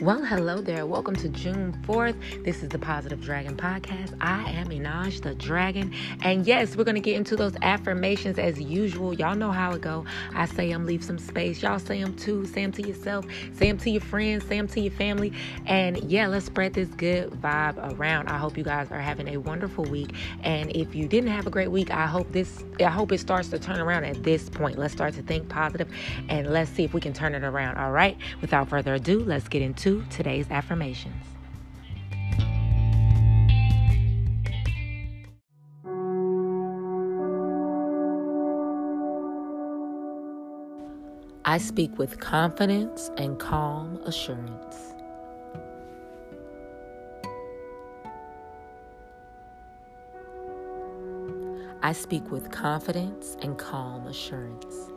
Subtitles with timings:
[0.00, 0.86] Well, hello there.
[0.86, 2.44] Welcome to June 4th.
[2.44, 4.16] This is the Positive Dragon Podcast.
[4.20, 5.92] I am Einaj the Dragon.
[6.22, 9.12] And yes, we're going to get into those affirmations as usual.
[9.12, 10.04] Y'all know how it go.
[10.36, 11.60] I say them, leave some space.
[11.62, 12.46] Y'all say them too.
[12.46, 13.26] Say them to yourself.
[13.54, 14.44] Say them to your friends.
[14.44, 15.32] Say them to your family.
[15.66, 18.28] And yeah, let's spread this good vibe around.
[18.28, 20.14] I hope you guys are having a wonderful week.
[20.44, 23.48] And if you didn't have a great week, I hope this, I hope it starts
[23.48, 24.78] to turn around at this point.
[24.78, 25.88] Let's start to think positive
[26.28, 27.78] and let's see if we can turn it around.
[27.78, 28.16] All right.
[28.40, 31.14] Without further ado, let's get into today's affirmations.
[41.44, 44.94] I speak with confidence and calm assurance.
[51.82, 54.90] I speak with confidence and calm assurance.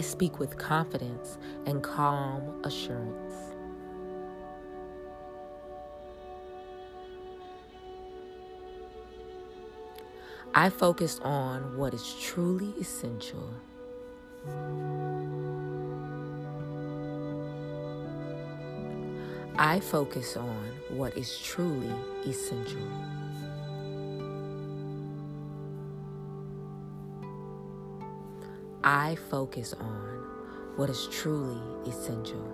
[0.00, 3.34] I speak with confidence and calm assurance.
[10.54, 13.46] I focus on what is truly essential.
[19.58, 21.92] I focus on what is truly
[22.24, 22.88] essential.
[28.92, 32.44] I focus on what is truly essential.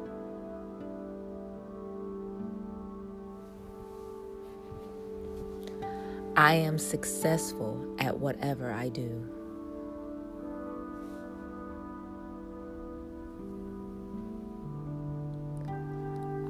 [6.36, 9.24] I am successful at whatever I do.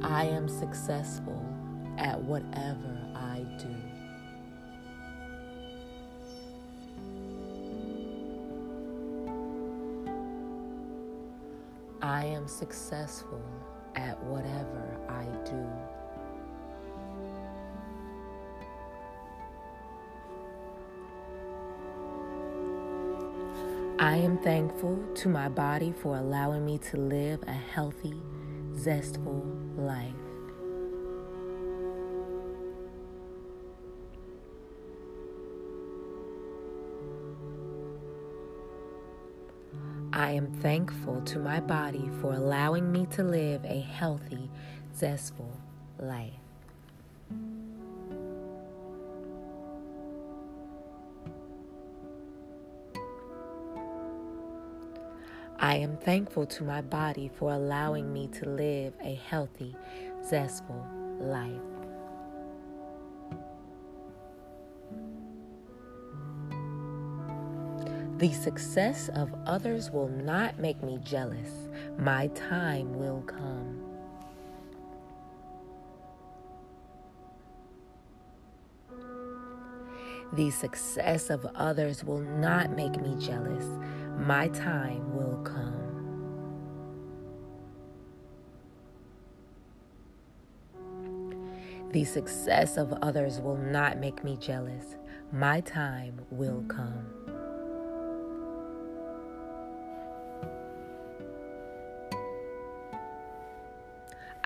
[0.02, 1.46] I am successful
[1.96, 3.95] at whatever I do.
[12.06, 13.42] I am successful
[13.96, 15.66] at whatever I do.
[23.98, 28.14] I am thankful to my body for allowing me to live a healthy,
[28.76, 29.44] zestful
[29.76, 30.25] life.
[40.16, 44.48] I am thankful to my body for allowing me to live a healthy,
[44.96, 45.52] zestful
[45.98, 46.32] life.
[55.58, 59.76] I am thankful to my body for allowing me to live a healthy,
[60.24, 60.82] zestful
[61.20, 61.75] life.
[68.18, 71.68] The success of others will not make me jealous.
[71.98, 73.82] My time will come.
[80.32, 83.66] The success of others will not make me jealous.
[84.16, 85.74] My time will come.
[91.92, 94.96] The success of others will not make me jealous.
[95.32, 97.35] My time will come.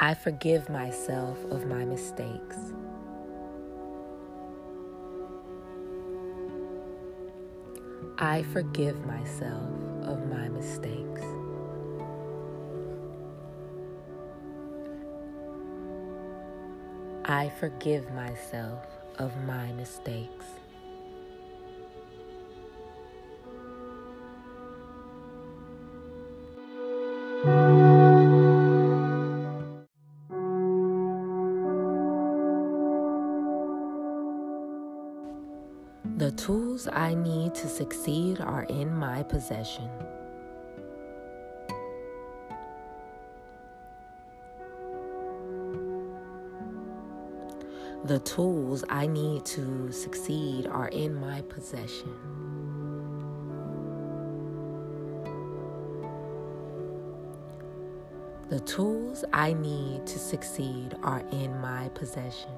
[0.03, 2.57] I forgive myself of my mistakes.
[8.17, 9.71] I forgive myself
[10.05, 11.23] of my mistakes.
[17.27, 18.87] I forgive myself
[19.19, 20.47] of my mistakes.
[36.93, 39.89] I need to succeed are in my possession.
[48.05, 52.15] The tools I need to succeed are in my possession.
[58.49, 62.51] The tools I need to succeed are in my possession.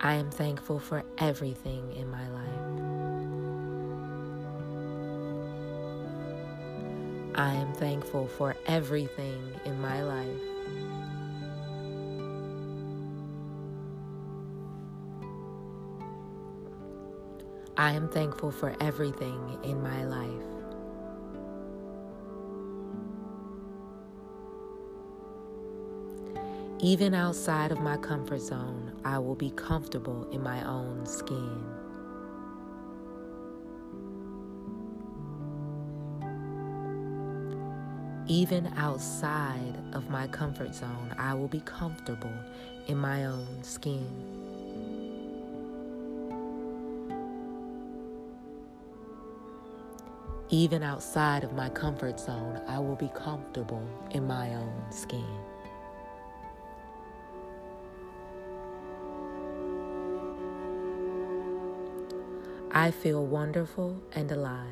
[0.00, 2.46] I am thankful for everything in my life.
[7.34, 10.40] I am thankful for everything in my life.
[17.78, 20.55] I am thankful for everything in my life.
[26.86, 31.64] Even outside of my comfort zone, I will be comfortable in my own skin.
[38.28, 42.38] Even outside of my comfort zone, I will be comfortable
[42.86, 44.06] in my own skin.
[50.50, 55.26] Even outside of my comfort zone, I will be comfortable in my own skin.
[62.76, 64.68] I feel wonderful and alive.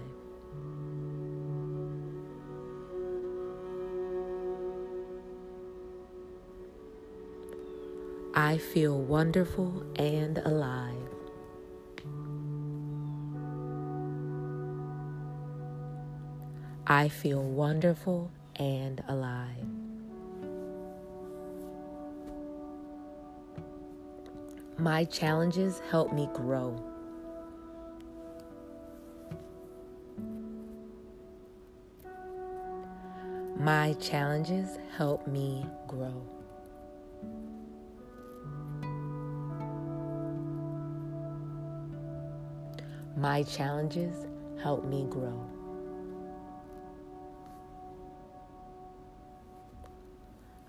[8.35, 11.09] I feel wonderful and alive.
[16.87, 19.67] I feel wonderful and alive.
[24.77, 26.94] My challenges help me grow.
[33.65, 36.23] My challenges help me grow.
[43.17, 44.27] My challenges
[44.63, 45.41] help me grow.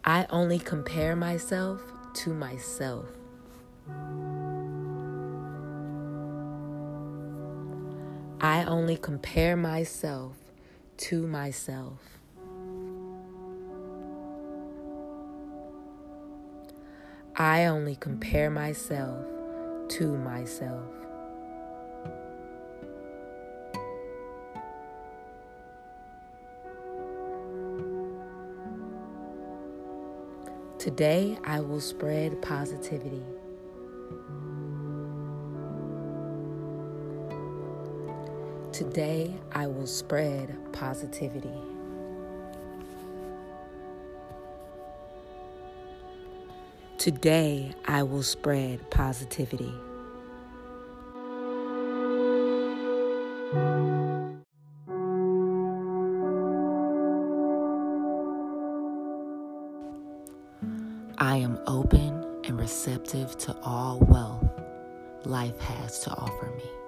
[0.05, 1.81] I only compare myself
[2.23, 3.09] to myself.
[8.39, 10.37] I only compare myself
[10.95, 11.99] to myself.
[17.37, 19.25] I only compare myself
[19.89, 20.89] to myself.
[30.79, 33.23] Today, I will spread positivity.
[38.71, 41.74] Today, I will spread positivity.
[47.05, 49.71] Today, I will spread positivity.
[61.19, 64.49] I am open and receptive to all wealth
[65.25, 66.84] life has to offer me.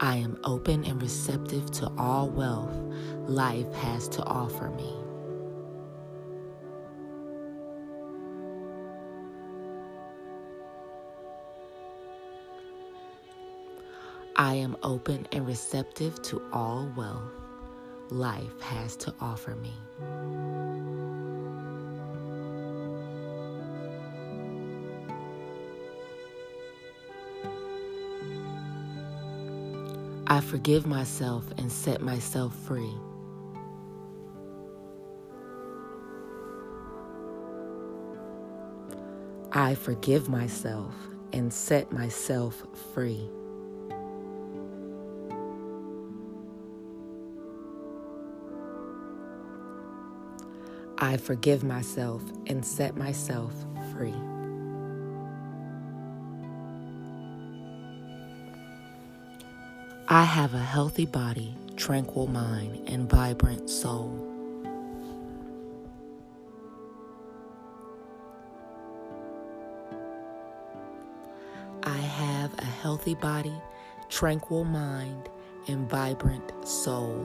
[0.00, 2.72] I am open and receptive to all wealth
[3.26, 4.94] life has to offer me.
[14.36, 17.32] I am open and receptive to all wealth
[18.10, 19.74] life has to offer me.
[30.30, 32.92] I forgive myself and set myself free.
[39.52, 40.94] I forgive myself
[41.32, 43.26] and set myself free.
[50.98, 53.54] I forgive myself and set myself
[53.96, 54.27] free.
[60.10, 64.08] I have a healthy body, tranquil mind, and vibrant soul.
[71.82, 73.52] I have a healthy body,
[74.08, 75.28] tranquil mind,
[75.66, 77.22] and vibrant soul.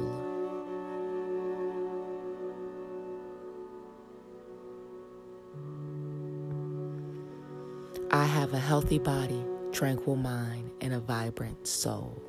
[8.12, 12.22] I have a healthy body, tranquil mind, and a vibrant soul.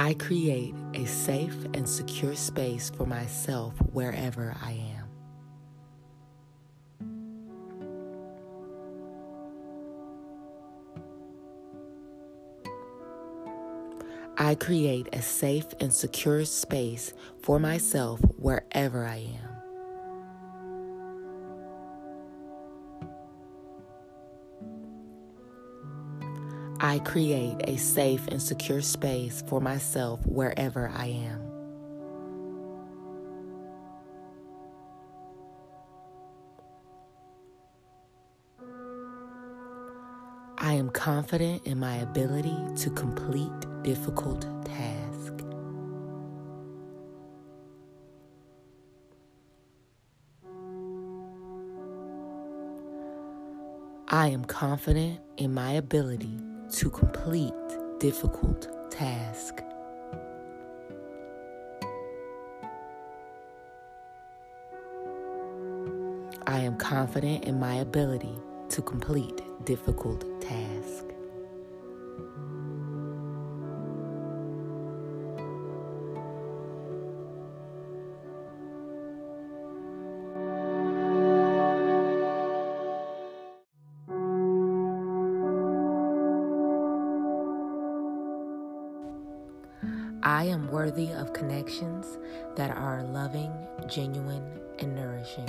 [0.00, 5.04] I create a safe and secure space for myself wherever I am.
[14.38, 19.49] I create a safe and secure space for myself wherever I am.
[26.82, 31.42] I create a safe and secure space for myself wherever I am.
[40.56, 45.44] I am confident in my ability to complete difficult tasks.
[54.08, 56.38] I am confident in my ability
[56.72, 57.52] to complete
[57.98, 59.62] difficult task.
[66.46, 71.09] I am confident in my ability to complete difficult tasks.
[90.40, 92.16] I am worthy of connections
[92.56, 93.52] that are loving,
[93.86, 94.42] genuine,
[94.78, 95.46] and nourishing.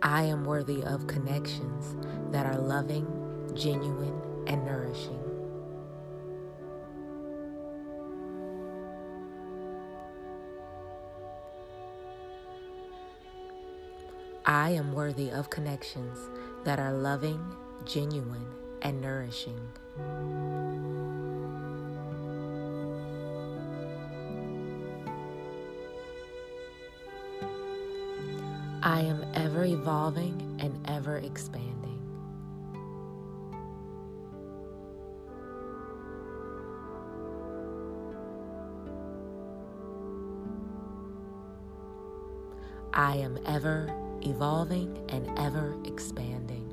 [0.00, 1.96] I am worthy of connections
[2.30, 3.04] that are loving,
[3.56, 4.14] genuine,
[4.46, 5.29] and nourishing.
[14.50, 16.18] I am worthy of connections
[16.64, 17.38] that are loving,
[17.84, 18.48] genuine,
[18.82, 19.60] and nourishing.
[28.82, 32.00] I am ever evolving and ever expanding.
[42.92, 46.66] I am ever evolving and ever expanding.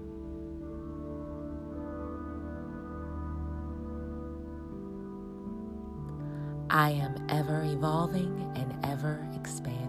[6.69, 9.87] I am ever evolving and ever expanding.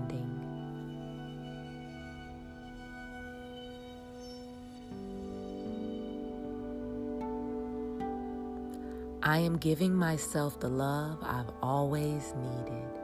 [9.22, 12.97] I am giving myself the love I've always needed.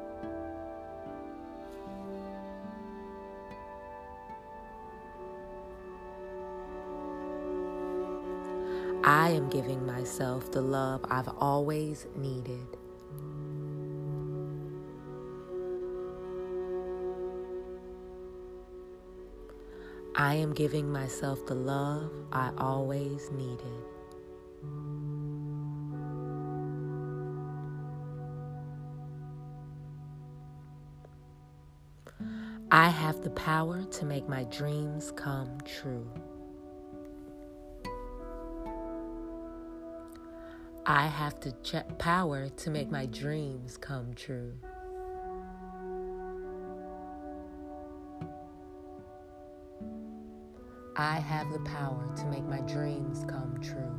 [9.25, 12.67] I am giving myself the love I've always needed.
[20.15, 23.85] I am giving myself the love I always needed.
[32.71, 36.07] I have the power to make my dreams come true.
[40.87, 44.53] I have the ch- power to make my dreams come true.
[50.95, 53.94] I have the power to make my dreams come true.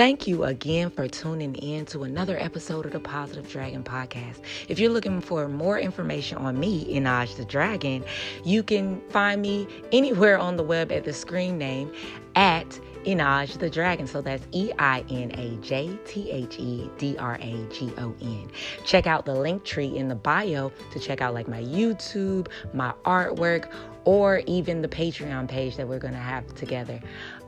[0.00, 4.40] Thank you again for tuning in to another episode of the Positive Dragon Podcast.
[4.66, 8.02] If you're looking for more information on me, Einaj the Dragon,
[8.42, 11.92] you can find me anywhere on the web at the screen name
[12.34, 14.06] at Einaj the Dragon.
[14.06, 18.14] So that's E I N A J T H E D R A G O
[18.22, 18.50] N.
[18.86, 23.70] Check out the Linktree in the bio to check out like my YouTube, my artwork,
[24.04, 27.00] or even the Patreon page that we're going to have together.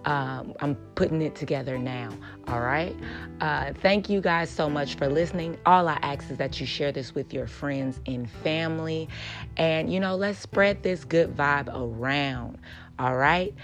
[0.04, 2.10] Um, I'm putting it together now.
[2.48, 2.94] All right.
[3.40, 5.56] Uh, thank you guys so much for listening.
[5.64, 9.08] All I ask is that you share this with your friends and family.
[9.56, 12.58] And, you know, let's spread this good vibe around.
[12.98, 13.54] All right.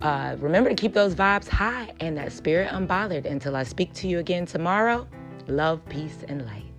[0.00, 4.08] Uh, remember to keep those vibes high and that spirit unbothered until I speak to
[4.08, 5.06] you again tomorrow.
[5.46, 6.73] Love, peace, and light.